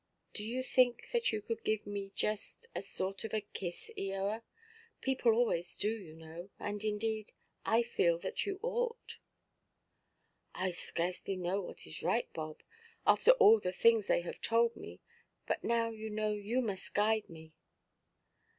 [0.33, 4.41] "Do you think that you could give me just a sort of a kiss, Eoa?
[4.99, 6.49] People always do, you know.
[6.59, 7.33] And, indeed,
[7.67, 9.19] I feel that you ought."
[10.55, 12.63] "I scarcely know what is right, Bob,
[13.05, 15.01] after all the things they have told me.
[15.45, 17.53] But now, you know, you must guide me."